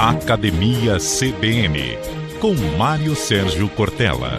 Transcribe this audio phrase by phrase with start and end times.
[0.00, 1.98] Academia CBN,
[2.40, 4.38] com Mário Sérgio Cortella.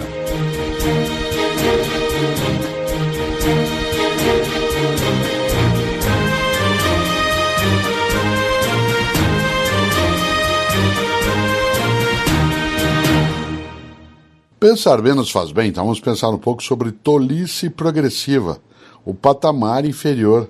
[14.57, 18.61] Pensar menos faz bem, então vamos pensar um pouco sobre tolice progressiva,
[19.03, 20.47] o patamar inferior.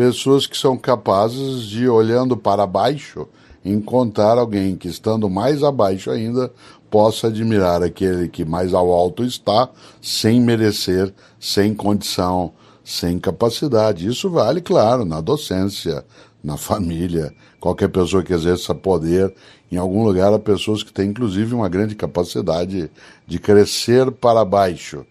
[0.00, 3.28] Pessoas que são capazes de, olhando para baixo,
[3.62, 6.50] encontrar alguém que, estando mais abaixo ainda,
[6.90, 9.68] possa admirar aquele que mais ao alto está,
[10.00, 12.50] sem merecer, sem condição,
[12.82, 14.08] sem capacidade.
[14.08, 16.02] Isso vale, claro, na docência,
[16.42, 19.34] na família, qualquer pessoa que exerça poder.
[19.70, 22.90] Em algum lugar há pessoas que têm, inclusive, uma grande capacidade
[23.26, 25.04] de crescer para baixo.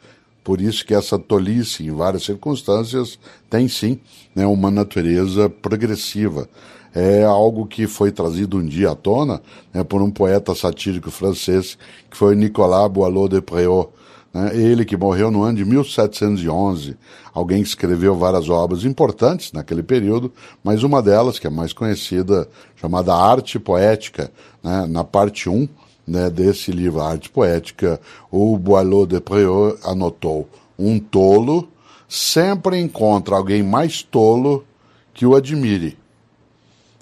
[0.49, 3.19] Por isso que essa tolice, em várias circunstâncias,
[3.51, 3.99] tem sim
[4.33, 6.49] né, uma natureza progressiva.
[6.91, 11.77] É algo que foi trazido um dia à tona né, por um poeta satírico francês,
[12.09, 13.89] que foi Nicolas Boileau de Préaux,
[14.33, 14.49] né?
[14.55, 16.97] Ele que morreu no ano de 1711,
[17.31, 22.49] alguém que escreveu várias obras importantes naquele período, mas uma delas, que é mais conhecida,
[22.75, 24.31] chamada Arte Poética,
[24.63, 24.87] né?
[24.87, 25.69] na parte 1
[26.09, 31.69] né, desse livro, Arte Poética, o Boileau de Préaux anotou: um tolo
[32.07, 34.65] sempre encontra alguém mais tolo
[35.13, 35.97] que o admire.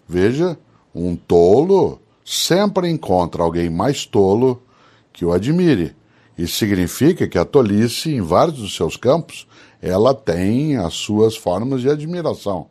[0.07, 0.57] Veja,
[0.93, 4.61] um tolo sempre encontra alguém mais tolo
[5.13, 5.95] que o admire.
[6.37, 9.47] Isso significa que a tolice, em vários dos seus campos,
[9.81, 12.67] ela tem as suas formas de admiração.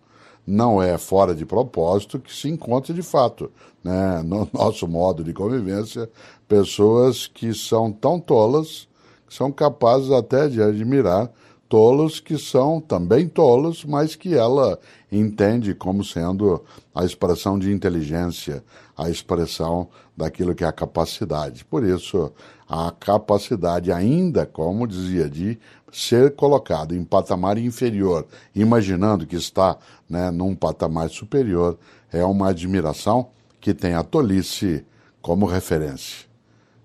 [0.46, 3.50] Não é fora de propósito que se encontra de fato,
[3.82, 6.08] né, no nosso modo de convivência,
[6.46, 8.88] pessoas que são tão tolas
[9.26, 11.30] que são capazes até de admirar
[11.68, 14.78] tolos que são também tolos, mas que ela
[15.10, 16.62] entende como sendo
[16.94, 18.62] a expressão de inteligência,
[18.96, 21.64] a expressão daquilo que é a capacidade.
[21.64, 22.32] Por isso,
[22.68, 25.58] a capacidade ainda, como dizia de
[25.92, 29.76] ser colocado em patamar inferior, imaginando que está
[30.08, 31.78] né, num patamar superior,
[32.12, 33.28] é uma admiração
[33.60, 34.84] que tem a tolice
[35.22, 36.26] como referência.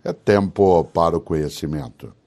[0.04, 2.21] É tempo para o conhecimento.